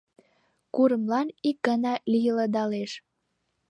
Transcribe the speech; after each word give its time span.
Курымлан 0.75 1.27
ик 1.49 1.57
гана 1.67 1.93
лийылдалеш. 2.11 2.91